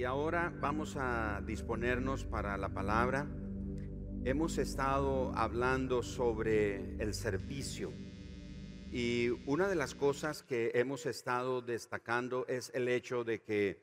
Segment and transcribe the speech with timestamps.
[0.00, 3.28] Y ahora vamos a disponernos para la palabra.
[4.24, 7.92] Hemos estado hablando sobre el servicio
[8.90, 13.82] y una de las cosas que hemos estado destacando es el hecho de que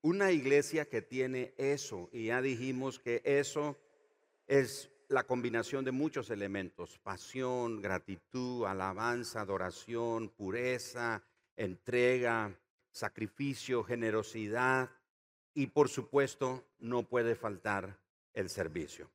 [0.00, 3.76] una iglesia que tiene eso, y ya dijimos que eso
[4.46, 11.22] es la combinación de muchos elementos, pasión, gratitud, alabanza, adoración, pureza,
[11.58, 12.58] entrega,
[12.94, 14.88] sacrificio, generosidad
[15.52, 17.98] y por supuesto no puede faltar
[18.32, 19.10] el servicio.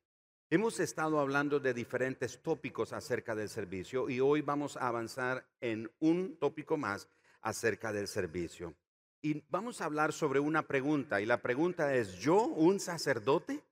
[0.50, 5.90] Hemos estado hablando de diferentes tópicos acerca del servicio y hoy vamos a avanzar en
[5.98, 7.08] un tópico más
[7.40, 8.74] acerca del servicio.
[9.22, 13.62] Y vamos a hablar sobre una pregunta y la pregunta es, ¿yo un sacerdote?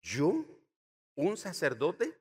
[0.00, 0.46] ¿Yo
[1.14, 2.16] un sacerdote?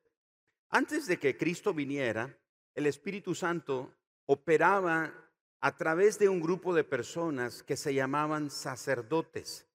[0.70, 2.38] Antes de que Cristo viniera,
[2.74, 3.94] el Espíritu Santo
[4.26, 5.25] operaba
[5.62, 9.66] a través de un grupo de personas que se llamaban sacerdotes.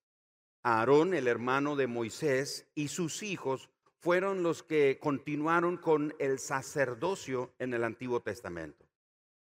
[0.63, 3.69] Aarón, el hermano de Moisés, y sus hijos
[3.99, 8.85] fueron los que continuaron con el sacerdocio en el Antiguo Testamento.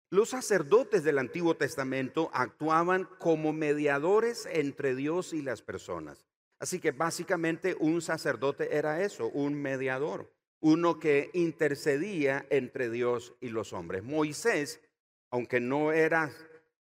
[0.10, 6.26] Los sacerdotes del Antiguo Testamento actuaban como mediadores entre Dios y las personas.
[6.60, 13.50] Así que básicamente un sacerdote era eso, un mediador, uno que intercedía entre Dios y
[13.50, 14.04] los hombres.
[14.04, 14.82] Moisés
[15.32, 16.32] aunque no era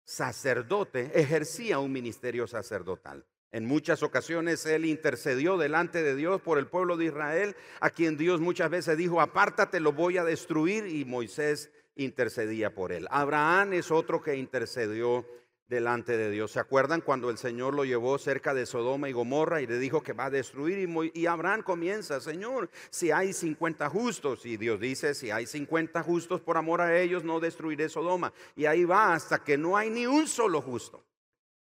[0.04, 3.26] sacerdote, ejercía un ministerio sacerdotal.
[3.52, 8.18] En muchas ocasiones él intercedió delante de Dios por el pueblo de Israel, a quien
[8.18, 13.08] Dios muchas veces dijo, apártate, lo voy a destruir, y Moisés intercedía por él.
[13.10, 15.26] Abraham es otro que intercedió
[15.68, 16.52] delante de Dios.
[16.52, 20.02] ¿Se acuerdan cuando el Señor lo llevó cerca de Sodoma y Gomorra y le dijo
[20.02, 20.90] que va a destruir?
[21.14, 26.42] Y, Abraham comienza, Señor, si hay 50 justos, y Dios dice, si hay 50 justos
[26.42, 28.34] por amor a ellos, no destruiré Sodoma.
[28.56, 31.04] Y ahí va hasta que no hay ni un solo justo.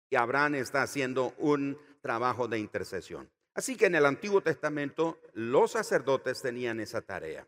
[0.09, 3.29] Y Abraham está haciendo un trabajo de intercesión.
[3.55, 7.47] Así que en el Antiguo Testamento los sacerdotes tenían esa tarea.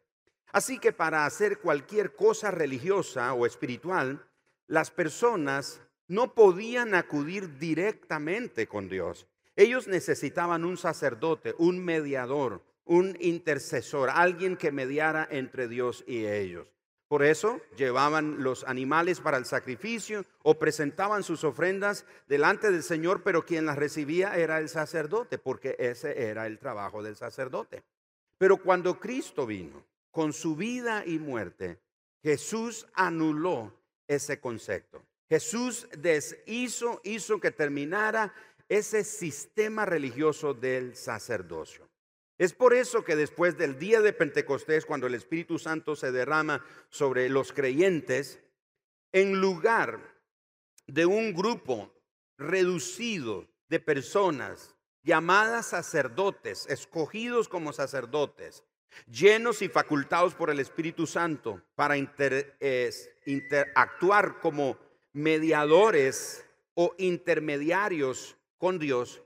[0.53, 4.25] Así que para hacer cualquier cosa religiosa o espiritual,
[4.67, 9.27] las personas no podían acudir directamente con Dios.
[9.55, 16.67] Ellos necesitaban un sacerdote, un mediador, un intercesor, alguien que mediara entre Dios y ellos.
[17.07, 23.23] Por eso llevaban los animales para el sacrificio o presentaban sus ofrendas delante del Señor,
[23.23, 27.83] pero quien las recibía era el sacerdote, porque ese era el trabajo del sacerdote.
[28.37, 31.79] Pero cuando Cristo vino con su vida y muerte,
[32.21, 33.73] Jesús anuló
[34.05, 35.06] ese concepto.
[35.29, 38.33] Jesús deshizo, hizo que terminara
[38.69, 41.87] ese sistema religioso del sacerdocio.
[42.37, 46.63] Es por eso que después del día de Pentecostés, cuando el Espíritu Santo se derrama
[46.89, 48.39] sobre los creyentes,
[49.11, 50.15] en lugar
[50.85, 51.91] de un grupo
[52.37, 58.63] reducido de personas llamadas sacerdotes, escogidos como sacerdotes,
[59.07, 64.77] llenos y facultados por el Espíritu Santo para interactuar como
[65.17, 66.45] mediadores
[66.75, 69.23] o intermediarios con Dios,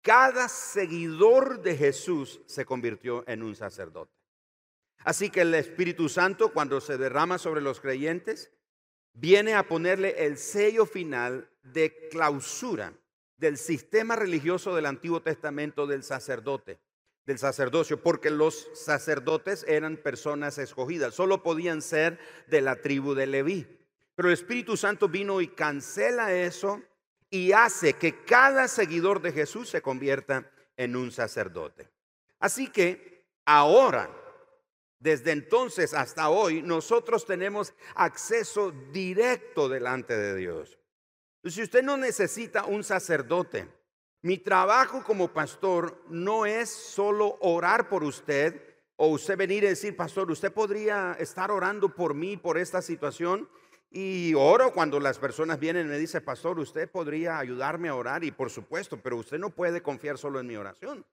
[0.00, 4.12] cada seguidor de Jesús se convirtió en un sacerdote.
[5.04, 8.50] Así que el Espíritu Santo, cuando se derrama sobre los creyentes,
[9.12, 12.94] viene a ponerle el sello final de clausura
[13.36, 16.80] del sistema religioso del Antiguo Testamento del sacerdote,
[17.26, 23.26] del sacerdocio, porque los sacerdotes eran personas escogidas, solo podían ser de la tribu de
[23.26, 23.81] Leví.
[24.14, 26.82] Pero el Espíritu Santo vino y cancela eso
[27.30, 31.88] y hace que cada seguidor de Jesús se convierta en un sacerdote.
[32.38, 34.10] Así que ahora,
[34.98, 40.78] desde entonces hasta hoy, nosotros tenemos acceso directo delante de Dios.
[41.44, 43.68] Si usted no necesita un sacerdote,
[44.22, 48.60] mi trabajo como pastor no es solo orar por usted
[48.96, 53.48] o usted venir y decir, pastor, usted podría estar orando por mí, por esta situación.
[53.94, 58.24] Y oro cuando las personas vienen y me dicen, pastor, usted podría ayudarme a orar.
[58.24, 61.04] Y por supuesto, pero usted no puede confiar solo en mi oración.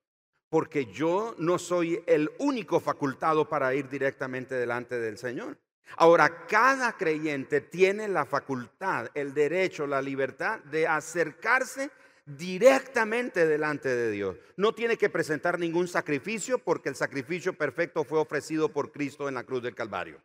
[0.50, 5.58] Porque yo no soy el único facultado para ir directamente delante del Señor.
[5.98, 11.92] Ahora, cada creyente tiene la facultad, el derecho, la libertad de acercarse
[12.26, 14.38] directamente delante de Dios.
[14.56, 19.36] No tiene que presentar ningún sacrificio porque el sacrificio perfecto fue ofrecido por Cristo en
[19.36, 20.22] la cruz del Calvario.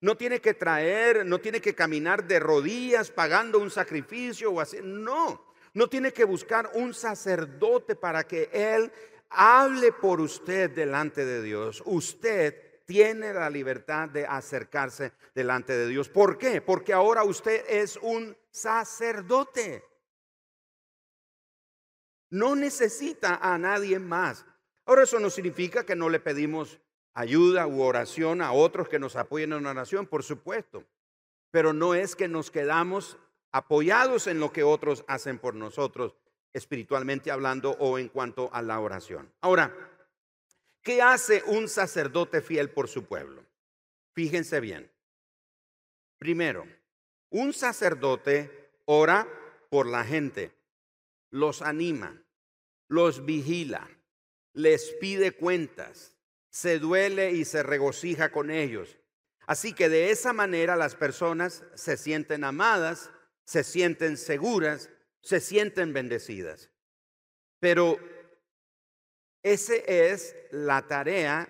[0.00, 4.78] No tiene que traer, no tiene que caminar de rodillas pagando un sacrificio o así.
[4.82, 8.92] No, no tiene que buscar un sacerdote para que Él
[9.30, 11.82] hable por usted delante de Dios.
[11.86, 16.08] Usted tiene la libertad de acercarse delante de Dios.
[16.08, 16.60] ¿Por qué?
[16.60, 19.84] Porque ahora usted es un sacerdote.
[22.30, 24.44] No necesita a nadie más.
[24.84, 26.80] Ahora eso no significa que no le pedimos
[27.16, 30.84] ayuda u oración a otros que nos apoyen en oración, por supuesto.
[31.50, 33.16] Pero no es que nos quedamos
[33.52, 36.14] apoyados en lo que otros hacen por nosotros,
[36.52, 39.32] espiritualmente hablando o en cuanto a la oración.
[39.40, 39.74] Ahora,
[40.82, 43.42] ¿qué hace un sacerdote fiel por su pueblo?
[44.12, 44.90] Fíjense bien.
[46.18, 46.66] Primero,
[47.30, 49.26] un sacerdote ora
[49.70, 50.52] por la gente,
[51.30, 52.22] los anima,
[52.88, 53.88] los vigila,
[54.52, 56.15] les pide cuentas,
[56.56, 58.96] se duele y se regocija con ellos.
[59.46, 63.10] Así que de esa manera las personas se sienten amadas,
[63.44, 64.88] se sienten seguras,
[65.20, 66.70] se sienten bendecidas.
[67.60, 67.98] Pero
[69.42, 71.46] esa es la tarea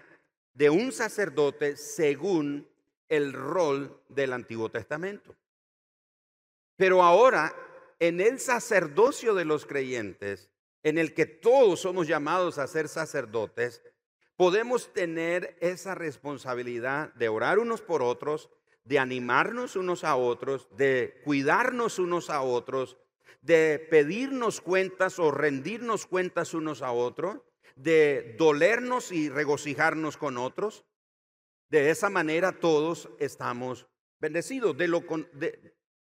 [0.55, 2.69] de un sacerdote según
[3.09, 5.37] el rol del Antiguo Testamento.
[6.75, 7.55] Pero ahora,
[8.01, 10.51] en el sacerdocio de los creyentes,
[10.83, 13.83] en el que todos somos llamados a ser sacerdotes,
[14.37, 18.51] podemos tener esa responsabilidad de orar unos por otros,
[18.85, 22.97] de animarnos unos a otros, de cuidarnos unos a otros,
[23.43, 27.39] de pedirnos cuentas o rendirnos cuentas unos a otros,
[27.75, 30.85] de dolernos y regocijarnos con otros.
[31.69, 33.87] De esa manera todos estamos
[34.21, 34.77] bendecidos.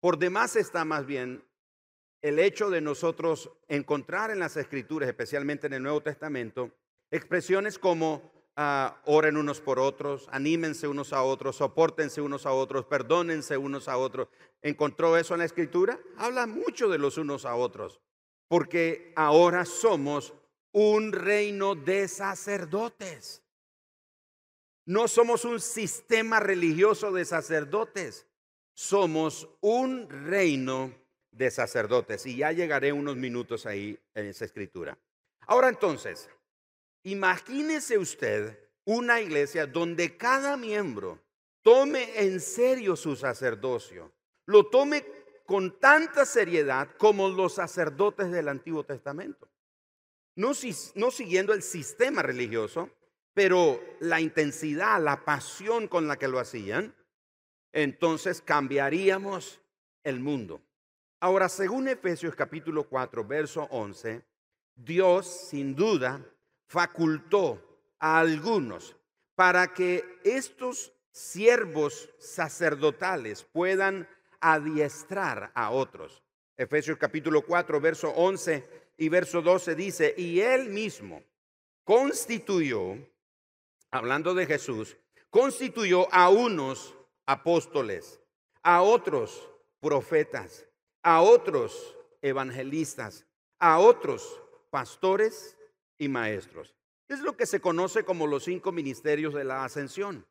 [0.01, 1.45] Por demás está más bien
[2.23, 6.73] el hecho de nosotros encontrar en las escrituras, especialmente en el Nuevo Testamento,
[7.11, 12.87] expresiones como ah, oren unos por otros, anímense unos a otros, soportense unos a otros,
[12.87, 14.29] perdónense unos a otros.
[14.63, 15.99] ¿Encontró eso en la escritura?
[16.17, 18.01] Habla mucho de los unos a otros,
[18.49, 20.35] porque ahora somos
[20.73, 23.43] un reino de sacerdotes.
[24.85, 28.27] No somos un sistema religioso de sacerdotes,
[28.75, 30.95] somos un reino
[31.31, 32.25] de sacerdotes.
[32.27, 34.99] Y ya llegaré unos minutos ahí en esa escritura.
[35.47, 36.31] Ahora entonces,
[37.03, 41.21] imagínese usted una iglesia donde cada miembro
[41.63, 44.13] tome en serio su sacerdocio,
[44.47, 45.05] lo tome
[45.45, 49.49] con tanta seriedad como los sacerdotes del Antiguo Testamento.
[50.37, 52.91] No, siguiendo el sistema religioso,
[53.35, 56.95] pero la intensidad, la pasión con la que lo hacían,
[57.73, 59.61] entonces cambiaríamos
[60.05, 60.63] el mundo.
[61.21, 64.23] Ahora, según Efesios capítulo 4, verso 11,
[64.77, 66.25] Dios sin duda
[66.69, 67.61] facultó
[67.99, 68.95] a algunos
[69.35, 74.09] para que estos siervos sacerdotales puedan
[74.41, 76.23] adiestrar a otros.
[76.57, 78.65] Efesios capítulo 4, verso 11
[78.99, 81.23] y verso 12 dice, y él mismo
[81.85, 82.99] constituyó
[83.91, 84.97] hablando de Jesús,
[85.31, 86.95] constituyó a unos
[87.27, 88.21] apóstoles,
[88.63, 89.49] a otros
[89.81, 90.67] profetas,
[91.03, 93.25] a otros evangelistas,
[93.59, 94.41] a otros
[94.71, 95.58] pastores
[95.99, 96.75] y maestros.
[97.09, 100.27] Es lo que se conoce como los cinco ministerios de la ascensión.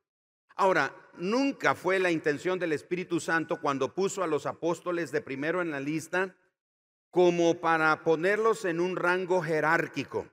[0.55, 5.61] Ahora, nunca fue la intención del Espíritu Santo cuando puso a los apóstoles de primero
[5.61, 6.35] en la lista
[7.11, 10.27] como para ponerlos en un rango jerárquico.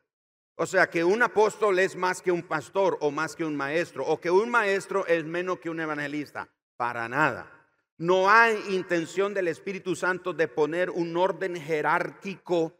[0.57, 4.07] O sea, que un apóstol es más que un pastor o más que un maestro,
[4.07, 6.49] o que un maestro es menos que un evangelista.
[6.77, 7.51] Para nada.
[7.97, 12.77] No hay intención del Espíritu Santo de poner un orden jerárquico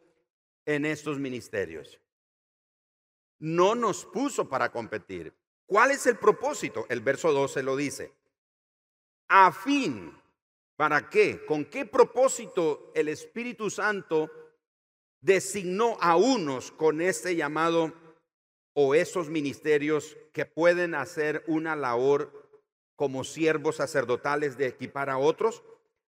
[0.65, 1.99] en estos ministerios.
[3.39, 5.33] No nos puso para competir.
[5.65, 6.85] ¿Cuál es el propósito?
[6.89, 8.13] El verso 12 lo dice.
[9.27, 10.15] A fin,
[10.75, 11.45] ¿para qué?
[11.45, 14.29] ¿Con qué propósito el Espíritu Santo
[15.21, 17.93] designó a unos con este llamado
[18.73, 22.47] o esos ministerios que pueden hacer una labor
[22.95, 25.63] como siervos sacerdotales de equipar a otros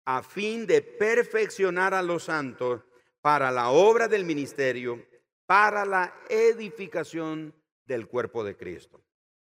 [0.05, 2.83] a fin de perfeccionar a los santos
[3.21, 5.03] para la obra del ministerio,
[5.47, 7.55] para la edificación
[7.87, 9.05] del cuerpo de Cristo.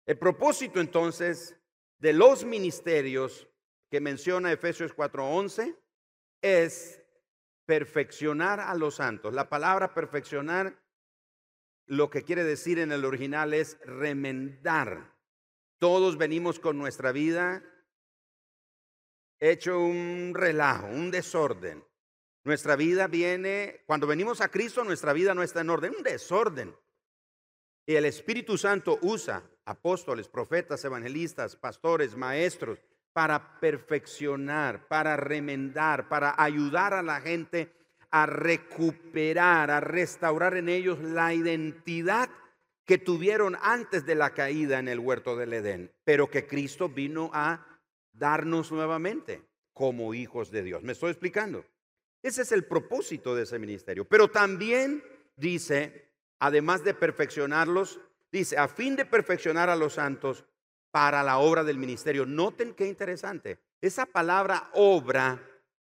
[0.05, 1.55] El propósito entonces
[1.99, 3.47] de los ministerios
[3.89, 5.75] que menciona Efesios 4:11
[6.41, 7.01] es
[7.65, 9.33] perfeccionar a los santos.
[9.33, 10.81] La palabra perfeccionar
[11.87, 15.15] lo que quiere decir en el original es remendar.
[15.79, 17.63] Todos venimos con nuestra vida
[19.39, 21.83] hecho un relajo, un desorden.
[22.45, 26.75] Nuestra vida viene, cuando venimos a Cristo, nuestra vida no está en orden, un desorden.
[27.87, 32.79] Y el Espíritu Santo usa apóstoles, profetas, evangelistas, pastores, maestros,
[33.13, 37.71] para perfeccionar, para remendar, para ayudar a la gente
[38.11, 42.29] a recuperar, a restaurar en ellos la identidad
[42.85, 47.31] que tuvieron antes de la caída en el huerto del Edén, pero que Cristo vino
[47.33, 47.65] a
[48.13, 49.41] darnos nuevamente
[49.73, 50.83] como hijos de Dios.
[50.83, 51.65] ¿Me estoy explicando?
[52.25, 54.03] Ese es el propósito de ese ministerio.
[54.03, 55.03] Pero también
[55.35, 57.99] dice, además de perfeccionarlos,
[58.31, 60.43] dice, a fin de perfeccionar a los santos
[60.89, 62.25] para la obra del ministerio.
[62.25, 63.59] Noten qué interesante.
[63.79, 65.39] Esa palabra obra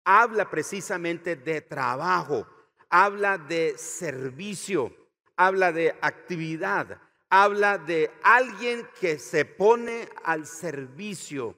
[0.02, 2.48] habla precisamente de trabajo,
[2.88, 4.92] habla de servicio,
[5.36, 7.00] habla de actividad,
[7.30, 11.56] habla de alguien que se pone al servicio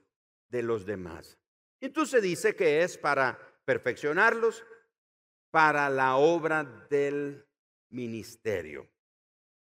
[0.50, 1.38] de los demás.
[1.80, 4.64] Entonces dice que es para perfeccionarlos
[5.50, 7.46] para la obra del
[7.90, 8.88] ministerio.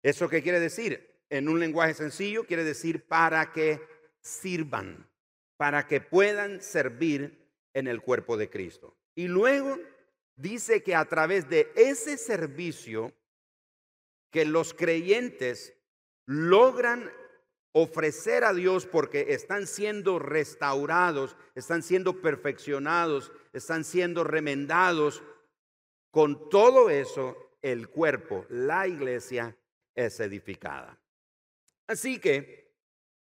[0.01, 1.21] ¿Eso qué quiere decir?
[1.29, 3.81] En un lenguaje sencillo quiere decir para que
[4.21, 5.09] sirvan,
[5.57, 8.97] para que puedan servir en el cuerpo de Cristo.
[9.15, 9.77] Y luego
[10.35, 13.13] dice que a través de ese servicio
[14.31, 15.73] que los creyentes
[16.25, 17.11] logran
[17.71, 25.23] ofrecer a Dios porque están siendo restaurados, están siendo perfeccionados, están siendo remendados.
[26.11, 29.57] Con todo eso, el cuerpo, la iglesia,
[29.93, 30.99] es edificada.
[31.87, 32.73] Así que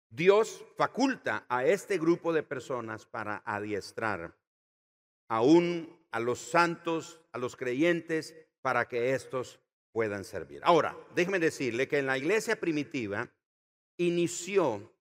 [0.10, 4.38] Dios faculta a este grupo de personas para adiestrar
[5.28, 9.60] aún a los santos, a los creyentes, para que estos
[9.92, 10.62] puedan servir.
[10.64, 13.32] Ahora, déjeme decirle que en la iglesia primitiva
[13.98, 14.94] inició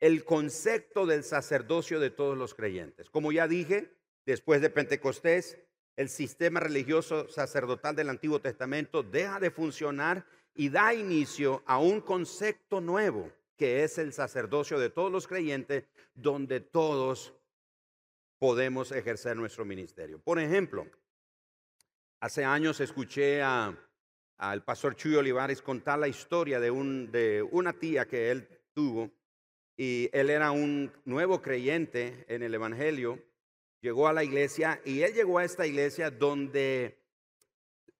[0.00, 3.10] el concepto del sacerdocio de todos los creyentes.
[3.10, 3.97] Como ya dije,
[4.28, 5.56] después de Pentecostés,
[5.96, 12.02] el sistema religioso sacerdotal del Antiguo Testamento deja de funcionar y da inicio a un
[12.02, 17.32] concepto nuevo, que es el sacerdocio de todos los creyentes, donde todos
[18.38, 20.18] podemos ejercer nuestro ministerio.
[20.18, 20.86] Por ejemplo,
[22.20, 23.76] hace años escuché a
[24.36, 29.10] al pastor Chuy Olivares contar la historia de una tía que él tuvo
[29.76, 33.20] y él era un nuevo creyente en el Evangelio,
[33.80, 36.98] llegó a la iglesia y él llegó a esta iglesia donde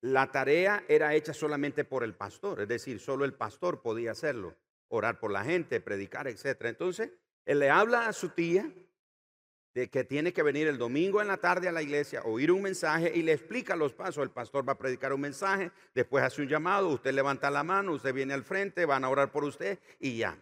[0.01, 4.57] la tarea era hecha solamente por el pastor, es decir, solo el pastor podía hacerlo,
[4.89, 6.67] orar por la gente, predicar, etc.
[6.67, 7.11] Entonces,
[7.45, 8.73] él le habla a su tía
[9.75, 12.63] de que tiene que venir el domingo en la tarde a la iglesia, oír un
[12.63, 14.23] mensaje y le explica los pasos.
[14.23, 17.93] El pastor va a predicar un mensaje, después hace un llamado, usted levanta la mano,
[17.93, 20.39] usted viene al frente, van a orar por usted y ya.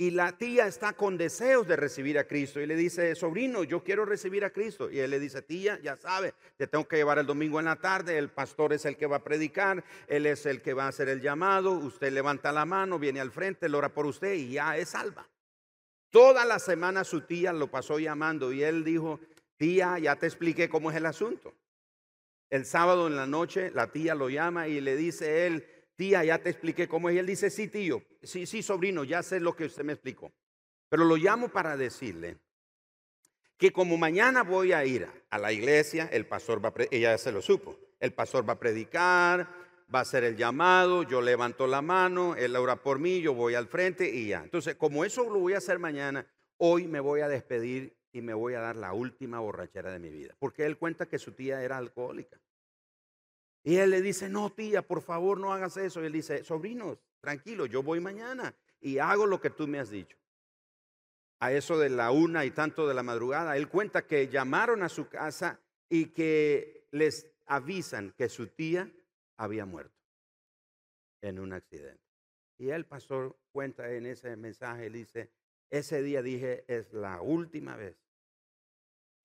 [0.00, 3.84] Y la tía está con deseos de recibir a Cristo y le dice, sobrino, yo
[3.84, 4.90] quiero recibir a Cristo.
[4.90, 7.76] Y él le dice, tía, ya sabe, te tengo que llevar el domingo en la
[7.76, 10.88] tarde, el pastor es el que va a predicar, él es el que va a
[10.88, 14.52] hacer el llamado, usted levanta la mano, viene al frente, él ora por usted y
[14.52, 15.28] ya es salva.
[16.08, 19.20] Toda la semana su tía lo pasó llamando y él dijo,
[19.58, 21.52] tía, ya te expliqué cómo es el asunto.
[22.48, 25.66] El sábado en la noche la tía lo llama y le dice él,
[26.00, 27.16] tía, ya te expliqué cómo es.
[27.16, 30.32] Y él dice, sí, tío, sí, sí, sobrino, ya sé lo que usted me explicó.
[30.88, 32.38] Pero lo llamo para decirle
[33.58, 37.30] que como mañana voy a ir a la iglesia, el pastor va a, ella se
[37.30, 39.46] lo supo, el pastor va a predicar,
[39.94, 43.54] va a ser el llamado, yo levanto la mano, él ora por mí, yo voy
[43.54, 44.42] al frente y ya.
[44.42, 46.26] Entonces, como eso lo voy a hacer mañana,
[46.56, 50.08] hoy me voy a despedir y me voy a dar la última borrachera de mi
[50.08, 50.34] vida.
[50.38, 52.40] Porque él cuenta que su tía era alcohólica.
[53.62, 56.02] Y él le dice, no, tía, por favor, no hagas eso.
[56.02, 59.90] Y él dice, sobrinos, tranquilo, yo voy mañana y hago lo que tú me has
[59.90, 60.16] dicho.
[61.40, 64.88] A eso de la una y tanto de la madrugada, él cuenta que llamaron a
[64.88, 68.90] su casa y que les avisan que su tía
[69.36, 69.98] había muerto
[71.22, 72.02] en un accidente.
[72.58, 75.30] Y el pastor cuenta en ese mensaje, dice,
[75.70, 77.96] ese día dije, es la última vez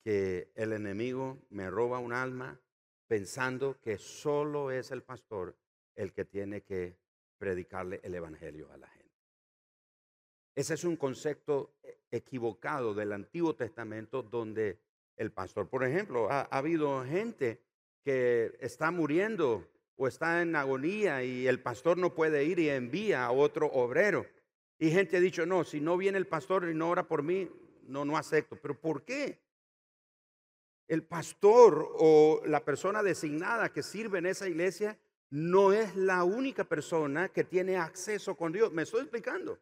[0.04, 2.60] que el enemigo me roba un alma
[3.08, 5.56] pensando que solo es el pastor
[5.96, 6.98] el que tiene que
[7.38, 9.06] predicarle el evangelio a la gente.
[10.56, 11.76] Ese es un concepto
[12.12, 14.80] equivocado del Antiguo Testamento donde
[15.18, 17.62] el pastor, por ejemplo, ha, ha habido gente
[18.04, 23.26] que está muriendo o está en agonía y el pastor no puede ir y envía
[23.26, 24.26] a otro obrero.
[24.78, 27.50] Y gente ha dicho, no, si no viene el pastor y no ora por mí,
[27.88, 28.58] no, no acepto.
[28.58, 29.40] Pero ¿por qué?
[30.88, 34.98] El pastor o la persona designada que sirve en esa iglesia
[35.30, 38.72] no es la única persona que tiene acceso con Dios.
[38.72, 39.60] ¿Me estoy explicando?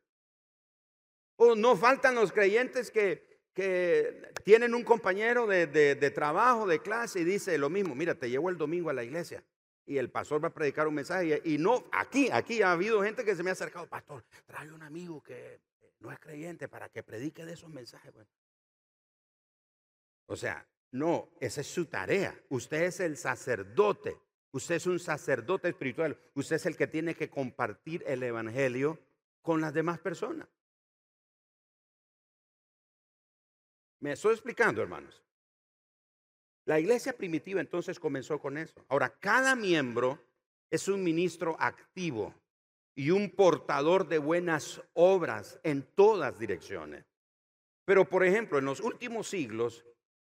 [1.37, 7.21] O no faltan los creyentes que, que tienen un compañero de, de trabajo, de clase
[7.21, 9.43] y dice lo mismo, mira, te llevo el domingo a la iglesia
[9.85, 11.41] y el pastor va a predicar un mensaje.
[11.45, 14.83] Y no, aquí, aquí ha habido gente que se me ha acercado, pastor, trae un
[14.83, 15.59] amigo que
[15.99, 18.13] no es creyente para que predique de esos mensajes.
[20.25, 22.39] O sea, no, esa es su tarea.
[22.49, 24.15] Usted es el sacerdote.
[24.51, 26.15] Usted es un sacerdote espiritual.
[26.35, 28.99] Usted es el que tiene que compartir el evangelio
[29.41, 30.47] con las demás personas.
[34.01, 35.23] Me estoy explicando, hermanos.
[36.65, 38.85] La iglesia primitiva entonces comenzó con eso.
[38.87, 40.23] Ahora, cada miembro
[40.69, 42.35] es un ministro activo
[42.93, 47.03] y un portador de buenas obras en todas direcciones.
[47.83, 49.83] Pero, por ejemplo, en los últimos siglos,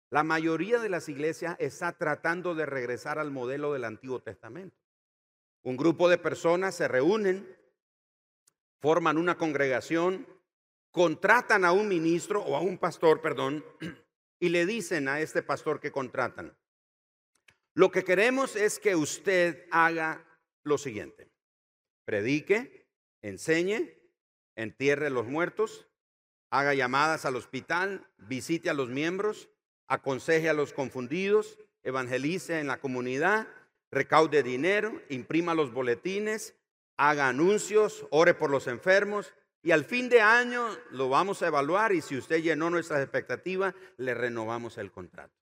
[0.09, 4.77] la mayoría de las iglesias está tratando de regresar al modelo del Antiguo Testamento.
[5.63, 7.57] Un grupo de personas se reúnen,
[8.79, 10.25] forman una congregación,
[10.91, 13.65] contratan a un ministro o a un pastor, perdón,
[14.39, 16.57] y le dicen a este pastor que contratan,
[17.73, 20.25] lo que queremos es que usted haga
[20.63, 21.29] lo siguiente.
[22.05, 22.89] Predique,
[23.21, 23.93] enseñe,
[24.55, 25.87] entierre a los muertos,
[26.49, 29.49] haga llamadas al hospital, visite a los miembros,
[29.87, 33.47] aconseje a los confundidos, evangelice en la comunidad,
[33.91, 36.55] recaude dinero, imprima los boletines,
[36.97, 41.93] haga anuncios, ore por los enfermos y al fin de año lo vamos a evaluar
[41.93, 45.33] y si usted llenó nuestras expectativas, le renovamos el contrato.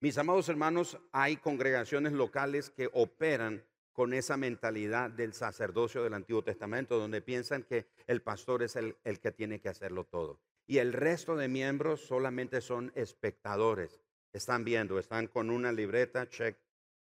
[0.00, 6.44] Mis amados hermanos, hay congregaciones locales que operan con esa mentalidad del sacerdocio del Antiguo
[6.44, 10.38] Testamento, donde piensan que el pastor es el, el, que tiene que hacerlo todo.
[10.68, 14.02] Y el resto de miembros solamente son espectadores.
[14.34, 16.58] Están viendo, están con una libreta, check,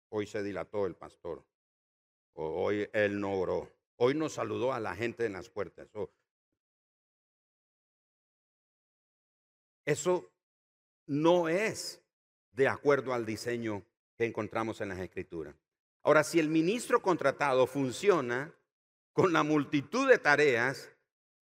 [0.09, 1.45] hoy se dilató el pastor,
[2.33, 5.87] hoy él no oró, hoy no saludó a la gente en las puertas.
[9.85, 10.31] eso
[11.05, 12.01] no es
[12.53, 13.83] de acuerdo al diseño
[14.15, 15.55] que encontramos en las escrituras.
[16.01, 18.51] Ahora, si el ministro contratado funciona
[19.11, 20.92] con la multitud de tareas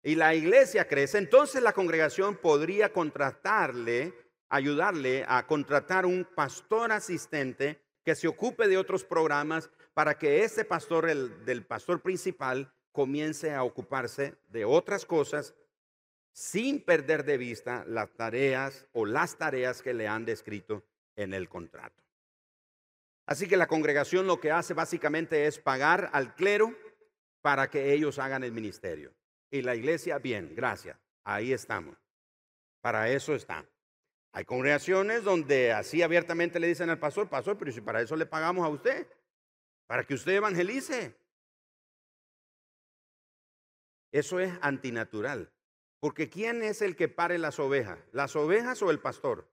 [0.03, 4.15] y la iglesia crece, entonces la congregación podría contratarle,
[4.49, 10.65] ayudarle a contratar un pastor asistente que se ocupe de otros programas para que ese
[10.65, 15.55] pastor, el del pastor principal, comience a ocuparse de otras cosas
[16.33, 20.85] sin perder de vista las tareas o las tareas que le han descrito
[21.17, 22.03] en el contrato.
[23.27, 26.75] Así que la congregación lo que hace básicamente es pagar al clero
[27.43, 29.13] para que ellos hagan el ministerio.
[29.51, 31.97] Y la iglesia, bien, gracias, ahí estamos.
[32.81, 33.67] Para eso está.
[34.33, 38.27] Hay congregaciones donde así abiertamente le dicen al pastor, pastor, pero si para eso le
[38.27, 39.09] pagamos a usted,
[39.87, 41.17] para que usted evangelice.
[44.13, 45.53] Eso es antinatural.
[45.99, 47.99] Porque ¿quién es el que pare las ovejas?
[48.13, 49.51] ¿Las ovejas o el pastor?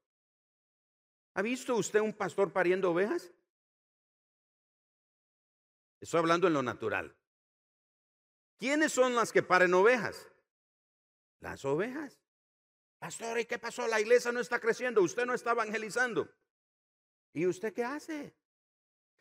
[1.33, 3.31] ¿Ha visto usted un pastor pariendo ovejas?
[5.99, 7.15] Estoy hablando en lo natural.
[8.57, 10.27] ¿Quiénes son las que paren ovejas?
[11.39, 12.19] Las ovejas.
[12.99, 13.87] Pastor, ¿y qué pasó?
[13.87, 16.27] La iglesia no está creciendo, usted no está evangelizando.
[17.33, 18.35] ¿Y usted qué hace?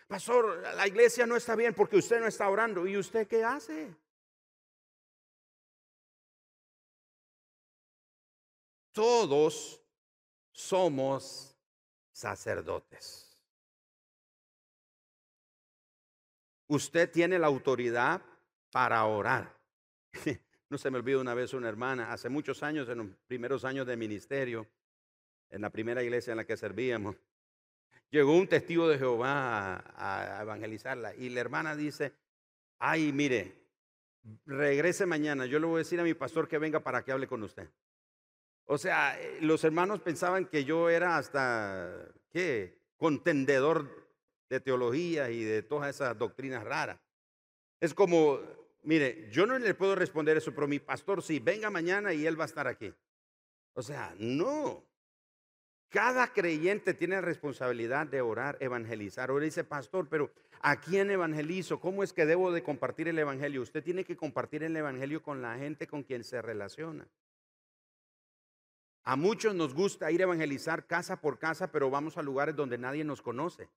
[0.09, 2.87] Pastor, la iglesia no está bien porque usted no está orando.
[2.87, 3.94] ¿Y usted qué hace?
[8.92, 9.83] Todos
[10.53, 11.55] somos
[12.11, 13.38] sacerdotes.
[16.68, 18.22] Usted tiene la autoridad
[18.70, 19.57] para orar.
[20.68, 23.87] No se me olvida una vez una hermana, hace muchos años, en los primeros años
[23.87, 24.66] de ministerio,
[25.48, 27.14] en la primera iglesia en la que servíamos,
[28.11, 32.14] llegó un testigo de Jehová a, evangelizarla y la hermana dice,
[32.79, 33.55] ay, mire,
[34.44, 37.29] regrese mañana, yo le voy a decir a mi pastor que venga para que hable
[37.29, 37.68] con usted.
[38.64, 42.81] O sea, eh, los hermanos pensaban que yo era hasta, ¿qué?
[42.96, 44.09] Contendedor
[44.48, 46.98] de teología y de todas esas doctrinas raras.
[47.80, 48.40] Es como,
[48.82, 52.38] mire, yo no le puedo responder eso, pero mi pastor sí, venga mañana y él
[52.38, 52.92] va a estar aquí.
[53.74, 54.84] O sea, no.
[55.88, 59.30] Cada creyente tiene la responsabilidad de orar, evangelizar.
[59.30, 61.78] Ahora dice, pastor, pero ¿a quién evangelizo?
[61.80, 63.62] ¿Cómo es que debo de compartir el evangelio?
[63.62, 67.06] Usted tiene que compartir el evangelio con la gente con quien se relaciona.
[69.04, 72.76] A muchos nos gusta ir a evangelizar casa por casa, pero vamos a lugares donde
[72.76, 73.68] nadie nos conoce.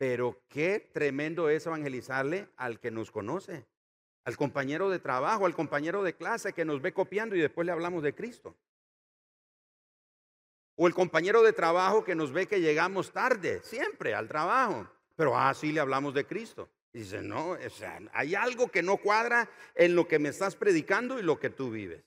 [0.00, 3.66] Pero qué tremendo es evangelizarle al que nos conoce,
[4.24, 7.72] al compañero de trabajo, al compañero de clase que nos ve copiando y después le
[7.72, 8.56] hablamos de Cristo.
[10.76, 15.36] O el compañero de trabajo que nos ve que llegamos tarde, siempre al trabajo, pero
[15.36, 16.70] así le hablamos de Cristo.
[16.94, 20.56] Y dice, no, o sea, hay algo que no cuadra en lo que me estás
[20.56, 22.02] predicando y lo que tú vives.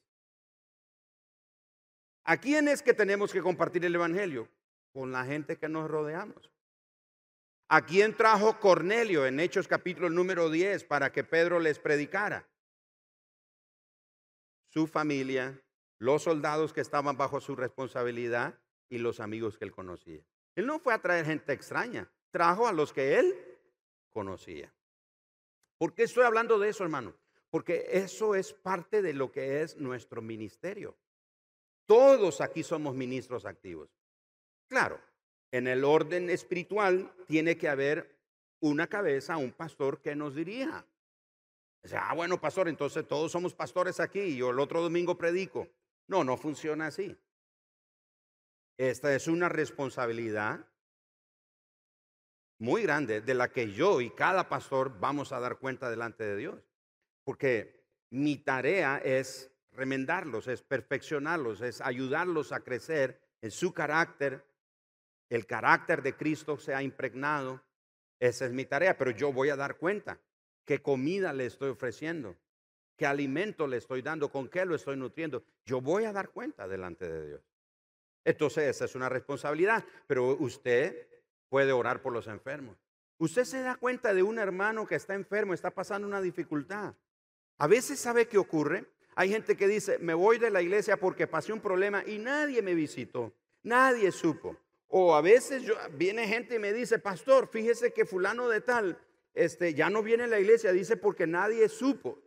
[2.23, 4.49] ¿A quién es que tenemos que compartir el Evangelio?
[4.93, 6.49] Con la gente que nos rodeamos.
[7.69, 12.47] ¿A quién trajo Cornelio en Hechos capítulo número 10 para que Pedro les predicara?
[14.69, 15.61] Su familia,
[15.99, 20.23] los soldados que estaban bajo su responsabilidad y los amigos que él conocía.
[20.55, 23.35] Él no fue a traer gente extraña, trajo a los que él
[24.11, 24.73] conocía.
[25.77, 27.15] ¿Por qué estoy hablando de eso, hermano?
[27.49, 30.97] Porque eso es parte de lo que es nuestro ministerio.
[31.85, 33.89] Todos aquí somos ministros activos.
[34.67, 34.99] Claro,
[35.53, 38.17] En el orden espiritual tiene que haber
[38.59, 40.83] una cabeza, un pastor que nos dirija.
[41.83, 45.15] O sea, ah, bueno, pastor, entonces todos somos pastores aquí y yo el otro domingo
[45.15, 45.67] predico.
[46.07, 47.15] No, no funciona así.
[48.79, 50.65] Esta es una responsabilidad
[52.57, 56.35] muy grande de la que yo y cada pastor vamos a dar cuenta delante de
[56.35, 56.63] Dios.
[57.23, 64.43] Porque mi tarea es remendarlos, es perfeccionarlos, es ayudarlos a crecer en su carácter,
[65.29, 67.63] el carácter de Cristo se ha impregnado.
[68.19, 70.19] Esa es mi tarea, pero yo voy a dar cuenta
[70.65, 72.35] qué comida le estoy ofreciendo,
[72.95, 75.43] qué alimento le estoy dando, con qué lo estoy nutriendo.
[75.65, 77.41] Yo voy a dar cuenta delante de Dios.
[78.25, 81.07] Entonces esa es una responsabilidad, pero usted
[81.49, 82.77] puede orar por los enfermos.
[83.17, 86.95] Usted se da cuenta de un hermano que está enfermo, está pasando una dificultad.
[87.57, 88.85] A veces sabe qué ocurre.
[89.15, 92.61] Hay gente que dice, me voy de la iglesia porque pasé un problema y nadie
[92.61, 93.31] me visitó,
[93.61, 94.57] nadie supo.
[94.95, 99.01] O a veces viene gente y me dice, pastor, fíjese que fulano de tal,
[99.33, 102.21] este, ya no viene a la iglesia, dice porque nadie supo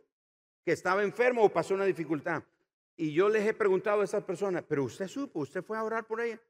[0.65, 2.43] que estaba enfermo o pasó una dificultad.
[2.97, 6.05] Y yo les he preguntado a esas personas, pero usted supo, usted fue a orar
[6.05, 6.41] por ella.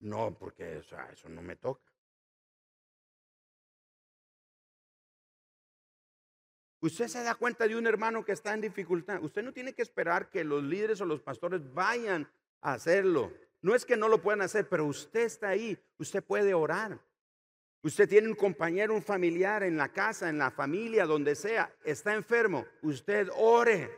[0.00, 1.90] No, porque eso no me toca.
[6.80, 9.24] Usted se da cuenta de un hermano que está en dificultad.
[9.24, 12.30] Usted no tiene que esperar que los líderes o los pastores vayan
[12.60, 13.32] a hacerlo.
[13.62, 15.78] No es que no lo puedan hacer, pero usted está ahí.
[15.98, 17.00] Usted puede orar.
[17.84, 21.72] Usted tiene un compañero, un familiar en la casa, en la familia, donde sea.
[21.84, 22.66] Está enfermo.
[22.82, 23.90] Usted ore.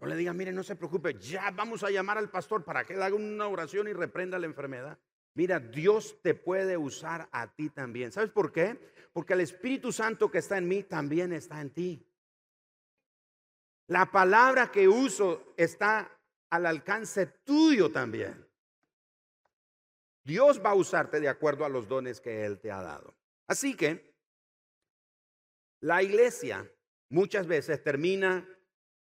[0.00, 1.18] No le diga, mire, no se preocupe.
[1.18, 4.46] Ya vamos a llamar al pastor para que él haga una oración y reprenda la
[4.46, 4.98] enfermedad.
[5.34, 8.10] Mira, Dios te puede usar a ti también.
[8.10, 8.78] ¿Sabes por qué?
[9.12, 12.06] Porque el Espíritu Santo que está en mí también está en ti.
[13.86, 16.10] La palabra que uso está
[16.50, 18.47] al alcance tuyo también.
[20.28, 23.16] Dios va a usarte de acuerdo a los dones que Él te ha dado.
[23.46, 24.14] Así que
[25.80, 26.70] la iglesia
[27.08, 28.46] muchas veces termina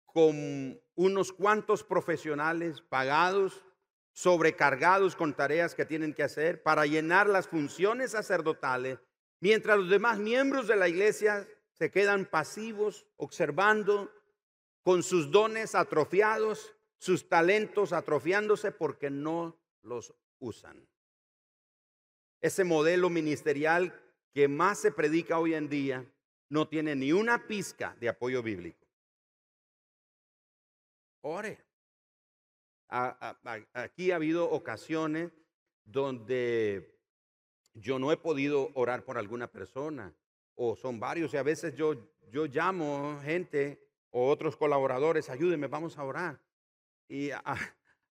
[0.05, 3.65] con unos cuantos profesionales pagados,
[4.13, 9.01] sobrecargados con tareas que tienen que hacer para llenar las funciones sacerdotales
[9.41, 14.11] Mientras los demás miembros de la iglesia se quedan pasivos, observando,
[14.83, 20.89] con sus dones atrofiados, sus talentos atrofiándose porque no los usan.
[22.41, 23.95] Ese modelo ministerial
[24.33, 26.05] que más se predica hoy en día
[26.49, 28.87] no tiene ni una pizca de apoyo bíblico.
[31.23, 31.65] Ore.
[32.89, 35.33] Aquí ha habido ocasiones
[35.85, 37.01] donde
[37.75, 40.15] yo no he podido orar por alguna persona
[40.55, 41.95] o son varios y a veces yo,
[42.31, 46.41] yo llamo gente o otros colaboradores, ayúdenme, vamos a orar.
[47.09, 47.43] Y a,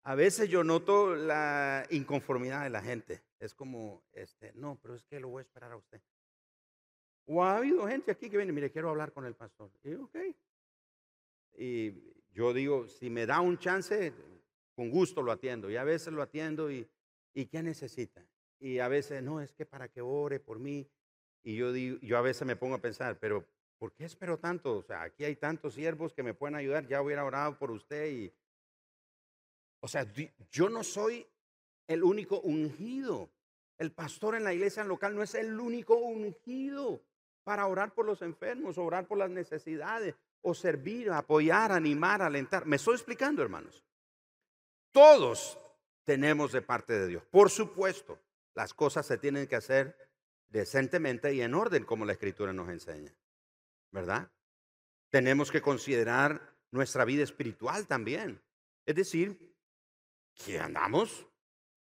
[0.03, 3.23] a, veces yo noto la inconformidad de la gente.
[3.43, 6.01] Es como, este, no, pero es que lo voy a esperar a usted.
[7.25, 9.69] O ha habido gente aquí que viene, mire, quiero hablar con el pastor.
[9.83, 10.15] Y ok.
[11.57, 11.91] Y
[12.31, 14.13] yo digo, si me da un chance,
[14.73, 15.69] con gusto lo atiendo.
[15.69, 16.89] Y a veces lo atiendo y,
[17.33, 18.25] ¿y qué necesita?
[18.59, 20.89] Y a veces, no, es que para que ore por mí.
[21.43, 23.45] Y yo, digo, yo a veces me pongo a pensar, pero
[23.77, 24.77] ¿por qué espero tanto?
[24.77, 28.09] O sea, aquí hay tantos siervos que me pueden ayudar, ya hubiera orado por usted.
[28.09, 28.33] Y...
[29.81, 30.09] O sea,
[30.49, 31.27] yo no soy
[31.87, 33.29] el único ungido.
[33.77, 37.03] El pastor en la iglesia local no es el único ungido
[37.43, 42.65] para orar por los enfermos, orar por las necesidades, o servir, apoyar, animar, alentar.
[42.65, 43.83] ¿Me estoy explicando, hermanos?
[44.91, 45.57] Todos
[46.03, 48.19] tenemos de parte de Dios, por supuesto.
[48.53, 49.97] Las cosas se tienen que hacer
[50.49, 53.13] decentemente y en orden, como la escritura nos enseña.
[53.91, 54.31] ¿Verdad?
[55.09, 58.41] Tenemos que considerar nuestra vida espiritual también.
[58.85, 59.55] Es decir,
[60.33, 61.27] que andamos,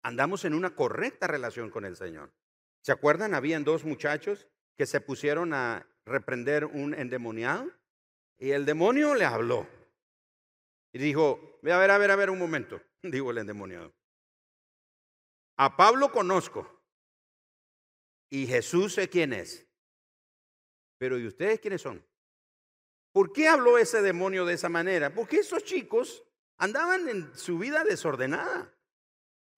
[0.07, 2.31] andamos en una correcta relación con el Señor.
[2.81, 3.33] ¿Se acuerdan?
[3.33, 7.69] Habían dos muchachos que se pusieron a reprender un endemoniado
[8.37, 9.67] y el demonio le habló.
[10.93, 13.93] Y dijo, a ver, a ver, a ver un momento, dijo el endemoniado.
[15.57, 16.81] A Pablo conozco.
[18.29, 19.67] Y Jesús sé quién es.
[20.97, 22.01] Pero ¿y ustedes quiénes son?
[23.11, 25.13] ¿Por qué habló ese demonio de esa manera?
[25.13, 26.23] Porque esos chicos
[26.57, 28.73] andaban en su vida desordenada.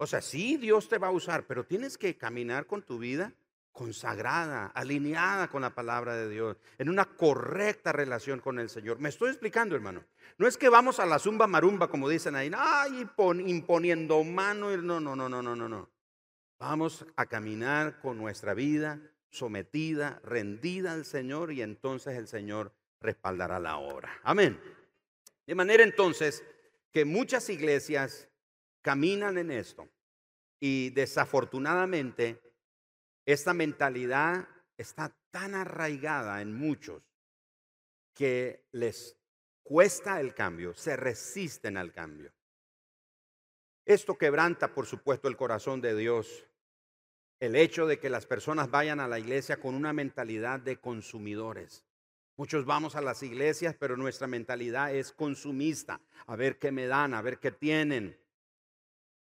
[0.02, 3.34] O sea, sí, Dios te va a usar, pero tienes que caminar con tu vida
[3.74, 9.00] consagrada, alineada con la palabra de Dios, en una correcta relación con el Señor.
[9.00, 10.06] Me estoy explicando, hermano.
[10.38, 13.06] No es que vamos a la zumba marumba, como dicen ahí, ay,
[13.46, 14.70] imponiendo mano.
[14.78, 15.90] No, no, no, no, no, no, no.
[16.60, 23.60] Vamos a caminar con nuestra vida sometida, rendida al Señor, y entonces el Señor respaldará
[23.60, 24.18] la obra.
[24.24, 24.58] Amén.
[25.46, 26.42] De manera entonces
[26.94, 28.29] que muchas iglesias
[28.82, 29.90] caminan en esto
[30.60, 32.42] y desafortunadamente
[33.26, 37.04] esta mentalidad está tan arraigada en muchos
[38.14, 39.18] que les
[39.64, 42.34] cuesta el cambio, se resisten al cambio.
[43.86, 46.46] Esto quebranta, por supuesto, el corazón de Dios.
[47.40, 51.86] El hecho de que las personas vayan a la iglesia con una mentalidad de consumidores.
[52.36, 56.02] Muchos vamos a las iglesias, pero nuestra mentalidad es consumista.
[56.28, 58.20] A ver qué me dan, a ver qué tienen,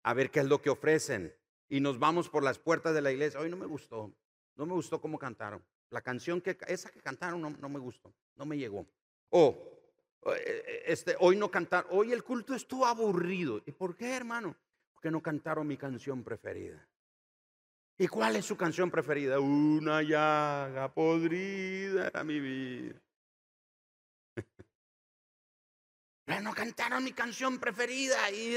[0.09, 1.31] a ver qué es lo que ofrecen.
[1.69, 3.39] Y nos vamos por las puertas de la iglesia.
[3.39, 4.11] Hoy no me gustó,
[4.55, 5.63] no me gustó cómo cantaron.
[5.91, 8.87] La canción que, esa que cantaron no, me gustó, no me llegó.
[9.29, 9.55] O
[10.35, 13.61] eh, este, hoy no cantaron, hoy el culto estuvo aburrido.
[13.67, 14.55] ¿Y por qué, hermano?
[14.93, 16.83] Porque no cantaron mi canción preferida.
[17.99, 19.39] ¿Y cuál es su canción preferida?
[19.39, 22.99] Una llaga podrida era mi vida.
[26.41, 28.55] no cantaron mi canción preferida y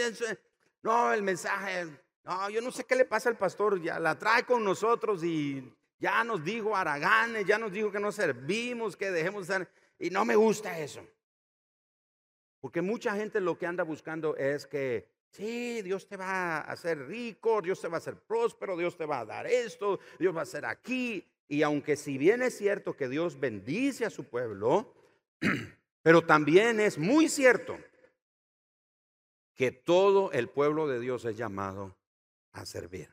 [0.83, 1.87] no, el mensaje,
[2.25, 5.73] no, yo no sé qué le pasa al pastor, ya la trae con nosotros y
[5.99, 10.11] ya nos dijo Araganes, ya nos dijo que no servimos, que dejemos de ser, y
[10.11, 11.07] no me gusta eso.
[12.61, 17.07] Porque mucha gente lo que anda buscando es que Sí, Dios te va a hacer
[17.07, 20.41] rico, Dios te va a hacer próspero, Dios te va a dar esto, Dios va
[20.41, 21.27] a hacer aquí.
[21.49, 24.95] Y aunque si bien es cierto que Dios bendice a su pueblo,
[26.03, 27.79] pero también es muy cierto
[29.55, 31.97] que todo el pueblo de Dios es llamado
[32.53, 33.11] a servir.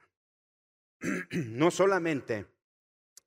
[1.32, 2.46] No solamente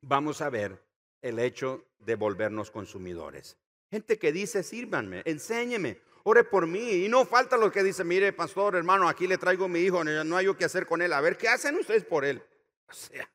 [0.01, 0.83] vamos a ver
[1.23, 3.57] el hecho de volvernos consumidores.
[3.91, 7.05] Gente que dice, sírvanme, enséñeme, ore por mí.
[7.05, 10.37] Y no falta lo que dice, mire, pastor, hermano, aquí le traigo mi hijo, no
[10.37, 11.13] hay yo que hacer con él.
[11.13, 12.43] A ver, ¿qué hacen ustedes por él?
[12.93, 13.27] O sea,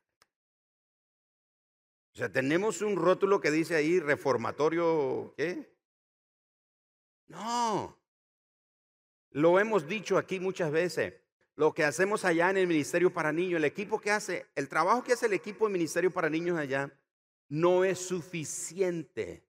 [2.14, 5.72] o sea, tenemos un rótulo que dice ahí, reformatorio, ¿qué?
[7.26, 7.97] No.
[9.38, 11.14] Lo hemos dicho aquí muchas veces.
[11.54, 15.04] Lo que hacemos allá en el Ministerio para Niños, el equipo que hace, el trabajo
[15.04, 16.92] que hace el equipo del Ministerio para Niños allá,
[17.48, 19.48] no es suficiente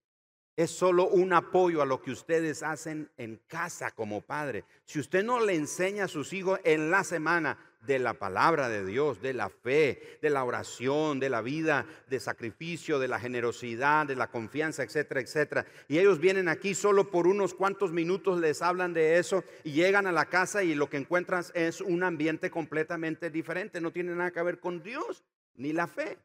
[0.59, 4.65] es solo un apoyo a lo que ustedes hacen en casa como padre.
[4.83, 8.85] Si usted no le enseña a sus hijos en la semana de la palabra de
[8.85, 14.05] Dios, de la fe, de la oración, de la vida de sacrificio, de la generosidad,
[14.05, 15.65] de la confianza, etcétera, etcétera.
[15.87, 20.07] Y ellos vienen aquí solo por unos cuantos minutos, les hablan de eso y llegan
[20.07, 23.81] a la casa y lo que encuentran es un ambiente completamente diferente.
[23.81, 25.23] No tiene nada que ver con Dios
[25.55, 26.17] ni la fe.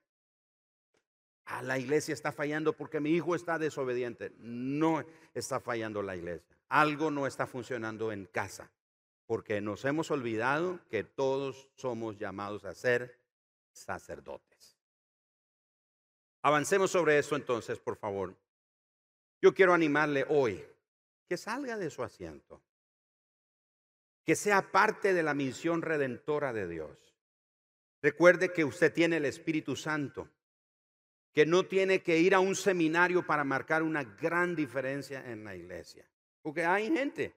[1.47, 4.33] Ah, la iglesia está fallando porque mi hijo está desobediente.
[4.39, 6.57] No está fallando la iglesia.
[6.69, 8.71] Algo no está funcionando en casa.
[9.27, 13.19] Porque nos hemos olvidado que todos somos llamados a ser
[13.73, 14.79] sacerdotes.
[16.43, 18.37] Avancemos sobre eso entonces, por favor.
[19.41, 20.65] Yo quiero animarle hoy
[21.27, 22.63] que salga de su asiento.
[24.25, 27.17] Que sea parte de la misión redentora de Dios.
[28.03, 30.29] Recuerde que usted tiene el Espíritu Santo
[31.35, 35.57] que no tiene que ir a un seminario para marcar una gran diferencia en la
[35.57, 36.09] iglesia.
[36.41, 37.35] Porque hay gente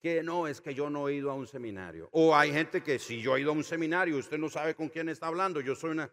[0.00, 2.08] que no, es que yo no he ido a un seminario.
[2.12, 4.88] O hay gente que si yo he ido a un seminario, usted no sabe con
[4.88, 6.10] quién está hablando, yo soy una...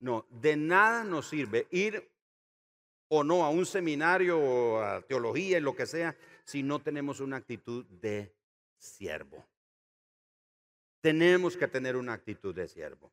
[0.00, 2.10] No, de nada nos sirve ir
[3.08, 7.36] o no a un seminario o a teología, lo que sea, si no tenemos una
[7.36, 8.34] actitud de
[8.76, 9.46] siervo.
[11.00, 13.12] Tenemos que tener una actitud de siervo.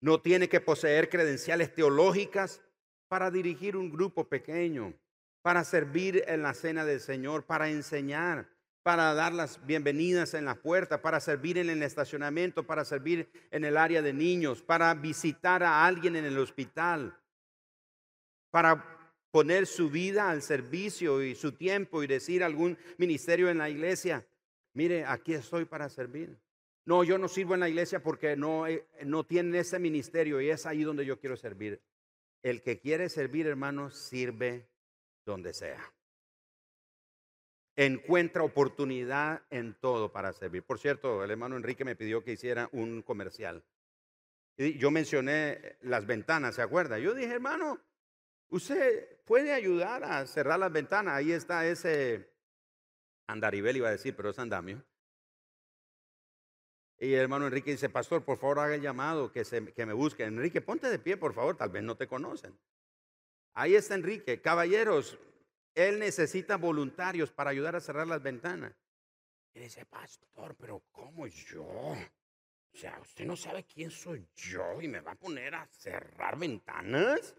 [0.00, 2.60] No tiene que poseer credenciales teológicas
[3.08, 4.94] para dirigir un grupo pequeño,
[5.42, 8.48] para servir en la cena del Señor, para enseñar,
[8.82, 13.64] para dar las bienvenidas en la puerta, para servir en el estacionamiento, para servir en
[13.64, 17.16] el área de niños, para visitar a alguien en el hospital,
[18.50, 18.84] para
[19.30, 24.26] poner su vida al servicio y su tiempo y decir algún ministerio en la iglesia,
[24.74, 26.36] mire, aquí estoy para servir.
[26.84, 30.50] No, yo no sirvo en la iglesia porque no, eh, no tienen ese ministerio y
[30.50, 31.80] es ahí donde yo quiero servir.
[32.42, 34.66] El que quiere servir, hermano, sirve
[35.24, 35.80] donde sea.
[37.74, 40.62] Encuentra oportunidad en todo para servir.
[40.62, 43.64] Por cierto, el hermano Enrique me pidió que hiciera un comercial.
[44.56, 46.98] Yo mencioné las ventanas, ¿se acuerda?
[46.98, 47.80] Yo dije, hermano,
[48.50, 51.14] usted puede ayudar a cerrar las ventanas.
[51.14, 52.30] Ahí está ese
[53.26, 54.84] andaribel, iba a decir, pero es andamio.
[56.98, 59.92] Y el hermano Enrique dice, pastor, por favor haga el llamado, que, se, que me
[59.92, 60.24] busque.
[60.24, 62.56] Enrique, ponte de pie, por favor, tal vez no te conocen.
[63.54, 64.40] Ahí está Enrique.
[64.40, 65.18] Caballeros,
[65.74, 68.74] él necesita voluntarios para ayudar a cerrar las ventanas.
[69.54, 71.64] Y dice, pastor, pero ¿cómo yo?
[71.64, 76.38] O sea, usted no sabe quién soy yo y me va a poner a cerrar
[76.38, 77.34] ventanas.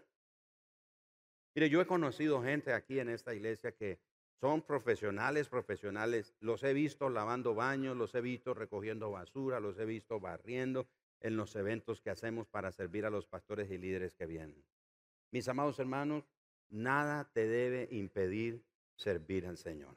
[1.54, 4.00] Mire, yo he conocido gente aquí en esta iglesia que
[4.40, 6.34] son profesionales, profesionales.
[6.40, 10.86] Los he visto lavando baños, los he visto recogiendo basura, los he visto barriendo.
[11.20, 14.62] en los eventos que hacemos para servir a los pastores y líderes que vienen.
[15.30, 16.28] Mis amados hermanos,
[16.70, 18.64] nada te debe impedir
[18.96, 19.96] servir al Señor.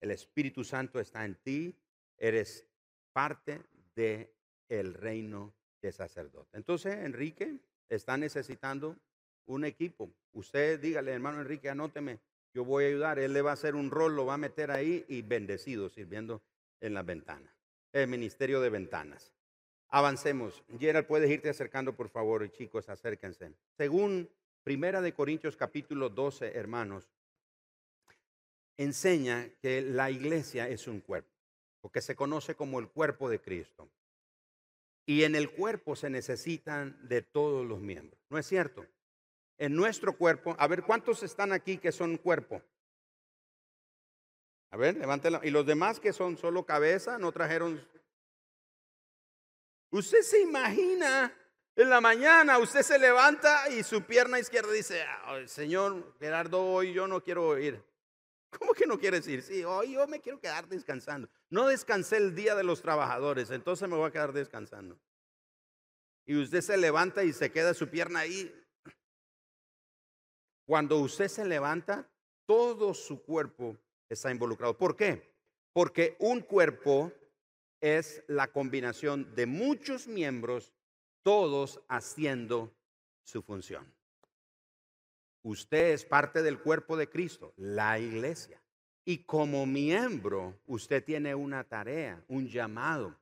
[0.00, 1.76] El Espíritu Santo está en ti,
[2.16, 2.66] eres
[3.12, 3.62] parte
[3.94, 4.30] del
[4.68, 6.56] el reino de sacerdote.
[6.56, 8.96] Entonces, Enrique está necesitando
[9.46, 10.10] un equipo.
[10.32, 12.20] Usted dígale, hermano Enrique, anóteme,
[12.52, 13.18] yo voy a ayudar.
[13.18, 16.42] Él le va a hacer un rol, lo va a meter ahí y bendecido, sirviendo
[16.80, 17.52] en las ventanas.
[17.92, 19.32] El ministerio de ventanas.
[19.88, 20.62] Avancemos.
[20.78, 23.52] Gerald, puedes irte acercando, por favor, chicos, acérquense.
[23.76, 24.28] Según
[24.64, 27.08] Primera de Corintios capítulo 12, hermanos,
[28.76, 31.34] enseña que la iglesia es un cuerpo,
[31.80, 33.88] porque se conoce como el cuerpo de Cristo.
[35.06, 38.20] Y en el cuerpo se necesitan de todos los miembros.
[38.28, 38.86] ¿No es cierto?
[39.56, 42.62] En nuestro cuerpo, a ver, ¿cuántos están aquí que son cuerpo?
[44.70, 45.40] A ver, levántela.
[45.42, 47.82] ¿Y los demás que son solo cabeza no trajeron?
[49.90, 51.34] Usted se imagina
[51.82, 55.04] en la mañana, usted se levanta y su pierna izquierda dice,
[55.46, 57.80] Señor Gerardo, hoy yo no quiero ir.
[58.50, 59.42] ¿Cómo que no quieres ir?
[59.42, 61.28] Sí, hoy yo me quiero quedar descansando.
[61.50, 64.98] No descansé el día de los trabajadores, entonces me voy a quedar descansando.
[66.26, 68.52] Y usted se levanta y se queda su pierna ahí.
[70.66, 72.10] Cuando usted se levanta,
[72.44, 74.76] todo su cuerpo está involucrado.
[74.76, 75.32] ¿Por qué?
[75.72, 77.12] Porque un cuerpo
[77.80, 80.74] es la combinación de muchos miembros,
[81.28, 82.74] todos haciendo
[83.22, 83.86] su función.
[85.42, 88.62] Usted es parte del cuerpo de Cristo, la iglesia.
[89.04, 93.14] Y como miembro, usted tiene una tarea, un llamado.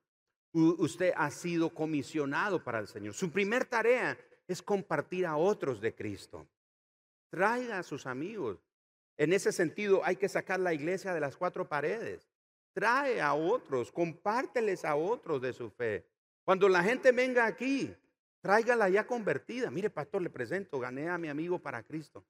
[0.53, 3.13] usted ha sido comisionado para el Señor.
[3.13, 4.17] Su primer tarea
[4.47, 6.47] es compartir a otros de Cristo.
[7.29, 8.61] Traiga a sus amigos.
[9.17, 12.31] En ese sentido, hay que sacar la iglesia de las cuatro paredes.
[12.73, 16.07] Trae a otros, compárteles a otros de su fe.
[16.47, 17.93] Cuando la gente venga aquí,
[18.41, 19.69] tráigala ya convertida.
[19.69, 22.25] Mire, pastor, le presento, gané a mi amigo para Cristo.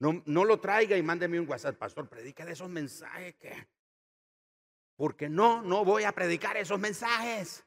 [0.00, 3.68] No, no lo traiga y mándeme un WhatsApp, pastor, predica de esos mensajes que...
[4.96, 7.64] Porque no, no voy a predicar esos mensajes.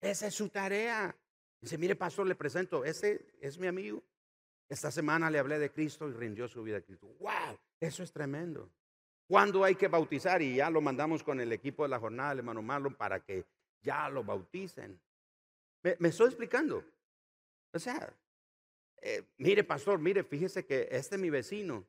[0.00, 1.12] Esa es su tarea.
[1.60, 4.00] Dice, mire, pastor, le presento, ese es mi amigo.
[4.68, 7.08] Esta semana le hablé de Cristo y rindió su vida a Cristo.
[7.18, 7.58] ¡Wow!
[7.80, 8.70] Eso es tremendo.
[9.30, 10.42] ¿Cuándo hay que bautizar?
[10.42, 13.46] Y ya lo mandamos con el equipo de la jornada, el hermano Marlon, para que
[13.80, 15.00] ya lo bauticen.
[15.84, 16.82] ¿Me, estoy explicando?
[17.72, 18.12] O sea,
[19.00, 21.86] eh, mire, pastor, mire, fíjese que este mi vecino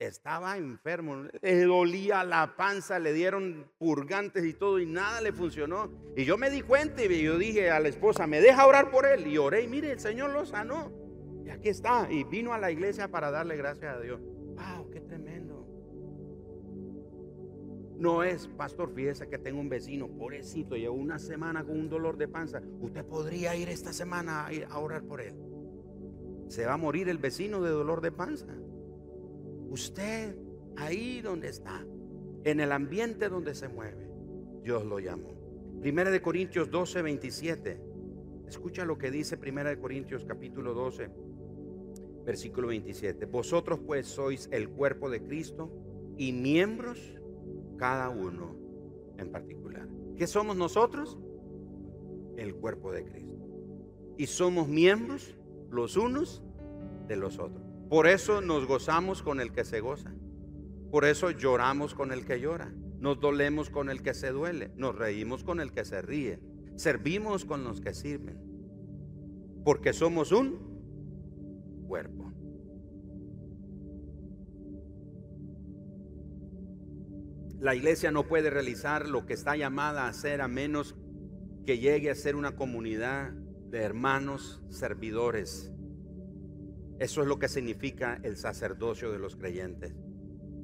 [0.00, 5.92] estaba enfermo, le dolía la panza, le dieron purgantes y todo y nada le funcionó.
[6.16, 9.06] Y yo me di cuenta y yo dije a la esposa, ¿me deja orar por
[9.06, 9.28] él?
[9.28, 10.90] Y oré y mire, el Señor lo sanó.
[11.46, 12.08] Y aquí está.
[12.10, 14.20] Y vino a la iglesia para darle gracias a Dios.
[14.20, 14.90] ¡Wow!
[14.90, 15.53] ¡Qué tremendo!
[17.98, 22.16] No es, pastor, fíjese que tengo un vecino, pobrecito, llevo una semana con un dolor
[22.16, 22.60] de panza.
[22.80, 25.34] Usted podría ir esta semana a, orar por él.
[26.48, 28.54] Se va a morir el vecino de dolor de panza.
[29.68, 30.36] Usted,
[30.76, 31.86] ahí donde está,
[32.42, 34.10] en el ambiente donde se mueve,
[34.62, 35.34] Dios lo llamó.
[35.80, 37.80] Primera de Corintios 12, 27.
[38.48, 41.10] Escucha lo que dice Primera de Corintios capítulo 12
[42.24, 43.26] versículo 27.
[43.26, 45.70] Vosotros pues sois el cuerpo de Cristo
[46.16, 46.98] y miembros
[47.76, 48.56] cada uno
[49.18, 49.88] en particular.
[50.16, 51.18] ¿Qué somos nosotros?
[52.36, 53.34] El cuerpo de Cristo.
[54.16, 55.36] Y somos miembros
[55.70, 56.42] los unos
[57.08, 57.62] de los otros.
[57.88, 60.14] Por eso nos gozamos con el que se goza.
[60.90, 62.72] Por eso lloramos con el que llora.
[62.98, 64.72] Nos dolemos con el que se duele.
[64.76, 66.40] Nos reímos con el que se ríe.
[66.76, 68.40] Servimos con los que sirven.
[69.64, 72.23] Porque somos un cuerpo.
[77.64, 80.94] La iglesia no puede realizar lo que está llamada a hacer a menos
[81.64, 85.72] que llegue a ser una comunidad de hermanos servidores.
[86.98, 89.94] Eso es lo que significa el sacerdocio de los creyentes.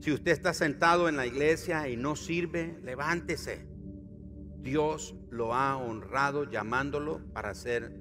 [0.00, 3.66] Si usted está sentado en la iglesia y no sirve, levántese.
[4.58, 7.98] Dios lo ha honrado llamándolo para ser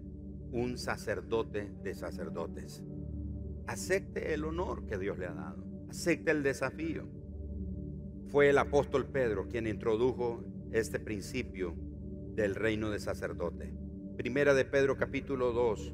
[0.51, 2.83] un sacerdote de sacerdotes
[3.69, 7.07] acepte el honor que Dios le ha dado, acepte el desafío.
[8.29, 11.73] Fue el apóstol Pedro quien introdujo este principio
[12.35, 13.73] del reino de sacerdote.
[14.17, 15.93] Primera de Pedro capítulo 2,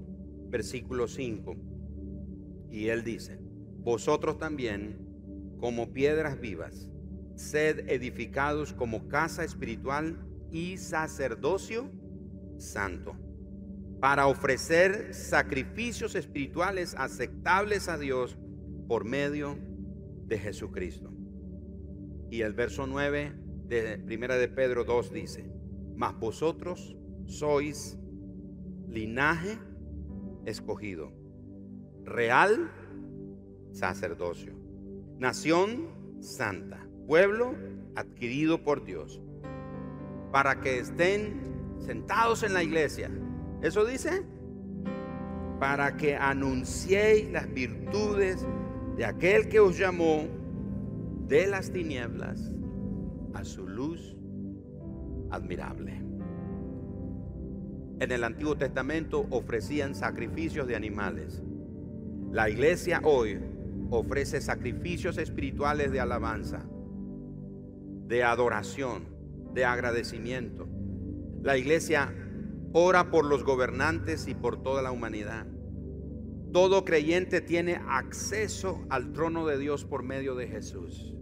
[0.50, 1.56] versículo 5.
[2.72, 3.40] Y él dice,
[3.80, 4.98] vosotros también,
[5.62, 6.92] como piedras vivas,
[7.36, 10.18] sed edificados como casa espiritual
[10.52, 11.90] y sacerdocio
[12.58, 13.16] santo
[14.02, 18.38] para ofrecer sacrificios espirituales aceptables a Dios
[18.90, 19.58] por medio
[20.28, 21.15] de Jesucristo.
[22.30, 23.34] Y el verso 9
[23.68, 25.50] de Primera de Pedro 2 dice,
[25.96, 26.96] mas vosotros
[27.26, 27.98] sois
[28.88, 29.58] linaje
[30.46, 31.12] escogido,
[32.04, 32.72] real
[33.72, 34.54] sacerdocio,
[35.18, 35.88] nación
[36.20, 37.56] santa, pueblo
[37.96, 39.22] adquirido por Dios,
[40.32, 41.42] para que estén
[41.80, 43.10] sentados en la iglesia.
[43.62, 44.24] ¿Eso dice?
[45.60, 48.46] Para que anunciéis las virtudes
[48.98, 50.28] de aquel que os llamó
[51.28, 52.52] de las tinieblas
[53.34, 54.16] a su luz
[55.32, 56.04] admirable.
[58.00, 61.42] En el Antiguo Testamento ofrecían sacrificios de animales.
[62.32, 63.40] La iglesia hoy
[63.90, 66.64] ofrece sacrificios espirituales de alabanza,
[68.08, 69.08] de adoración,
[69.54, 70.68] de agradecimiento.
[71.42, 72.14] La iglesia
[72.74, 75.48] ora por los gobernantes y por toda la humanidad.
[76.52, 81.15] Todo creyente tiene acceso al trono de Dios por medio de Jesús.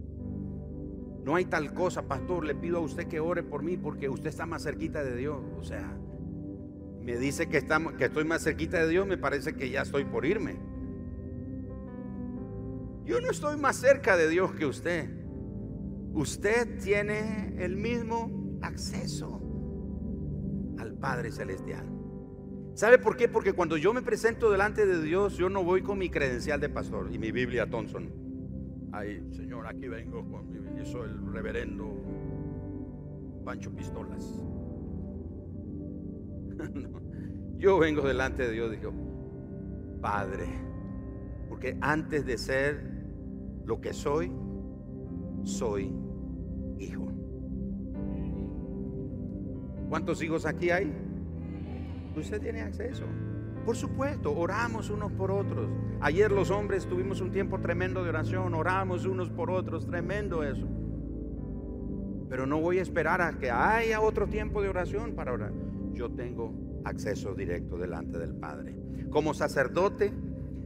[1.24, 4.28] No hay tal cosa, pastor, le pido a usted que ore por mí porque usted
[4.28, 5.40] está más cerquita de Dios.
[5.58, 5.96] O sea,
[7.00, 7.64] me dice que,
[7.98, 10.56] que estoy más cerquita de Dios, me parece que ya estoy por irme.
[13.06, 15.08] Yo no estoy más cerca de Dios que usted.
[16.12, 19.40] Usted tiene el mismo acceso
[20.78, 21.86] al Padre Celestial.
[22.74, 23.28] ¿Sabe por qué?
[23.28, 26.68] Porque cuando yo me presento delante de Dios, yo no voy con mi credencial de
[26.68, 28.23] pastor y mi Biblia Thompson.
[28.96, 32.00] Ay, Señor, aquí vengo con mi soy el reverendo
[33.44, 34.40] Pancho Pistolas.
[37.58, 38.92] Yo vengo delante de Dios digo,
[40.00, 40.46] Padre,
[41.48, 42.88] porque antes de ser
[43.64, 44.30] lo que soy,
[45.42, 45.92] soy
[46.78, 47.12] hijo.
[49.88, 50.92] ¿Cuántos hijos aquí hay?
[52.16, 53.06] Usted tiene acceso.
[53.64, 55.70] Por supuesto, oramos unos por otros.
[56.00, 60.68] Ayer los hombres tuvimos un tiempo tremendo de oración, oramos unos por otros, tremendo eso.
[62.28, 65.52] Pero no voy a esperar a que haya otro tiempo de oración para orar.
[65.92, 66.52] Yo tengo
[66.84, 68.76] acceso directo delante del Padre.
[69.10, 70.12] Como sacerdote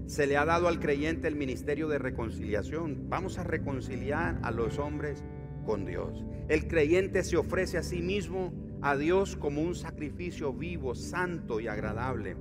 [0.06, 3.08] se le ha dado al creyente el ministerio de reconciliación.
[3.08, 5.22] Vamos a reconciliar a los hombres
[5.64, 6.24] con Dios.
[6.48, 11.68] El creyente se ofrece a sí mismo a Dios como un sacrificio vivo, santo y
[11.68, 12.36] agradable.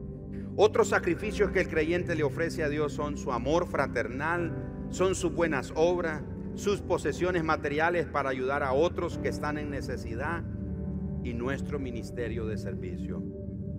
[0.56, 4.52] Otros sacrificios que el creyente le ofrece a Dios son su amor fraternal,
[4.90, 6.24] son sus buenas obras,
[6.56, 10.44] sus posesiones materiales para ayudar a otros que están en necesidad
[11.24, 13.22] y nuestro ministerio de servicio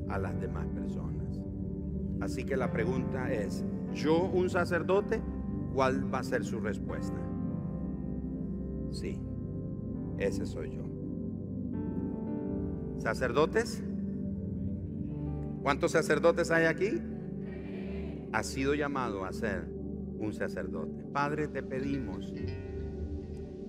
[0.09, 1.41] a las demás personas.
[2.21, 5.21] Así que la pregunta es, ¿yo un sacerdote?
[5.75, 7.19] ¿Cuál va a ser su respuesta?
[8.91, 9.21] Sí,
[10.19, 10.85] ese soy yo.
[12.99, 13.85] ¿Sacerdotes?
[15.69, 16.99] ¿Cuántos sacerdotes hay aquí?
[18.33, 19.69] Ha sido llamado a ser
[20.19, 21.05] un sacerdote.
[21.13, 22.33] Padre, te pedimos,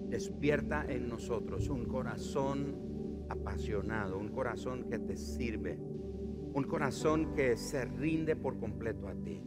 [0.07, 7.83] despierta en nosotros un corazón apasionado, un corazón que te sirve, un corazón que se
[7.83, 9.43] rinde por completo a ti.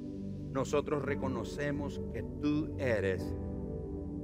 [0.53, 3.35] Nosotros reconocemos que tú eres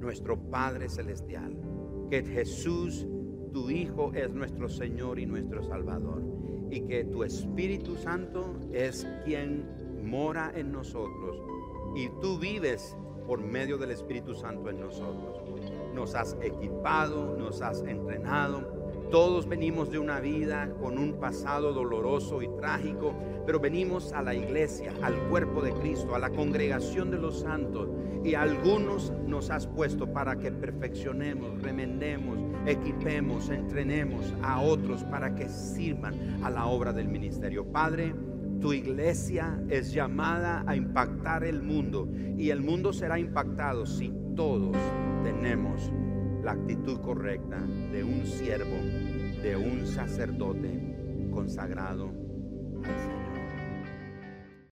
[0.02, 1.58] nuestro Padre Celestial,
[2.10, 3.08] que Jesús,
[3.54, 6.38] tu Hijo, es nuestro Señor y nuestro Salvador
[6.70, 9.64] y que tu Espíritu Santo es quien
[10.04, 11.42] mora en nosotros
[11.94, 12.96] y tú vives
[13.26, 15.42] por medio del Espíritu Santo en nosotros.
[15.94, 18.78] Nos has equipado, nos has entrenado.
[19.10, 23.14] Todos venimos de una vida con un pasado doloroso y trágico,
[23.44, 27.88] pero venimos a la iglesia, al cuerpo de Cristo, a la congregación de los santos
[28.24, 32.38] y algunos nos has puesto para que perfeccionemos, remendemos,
[32.68, 37.64] equipemos, entrenemos a otros para que sirvan a la obra del ministerio.
[37.66, 38.14] Padre,
[38.60, 44.76] tu iglesia es llamada a impactar el mundo y el mundo será impactado si todos
[45.22, 45.90] tenemos
[46.42, 47.60] la actitud correcta
[47.92, 48.76] de un siervo,
[49.42, 52.10] de un sacerdote consagrado
[52.84, 53.17] al Señor.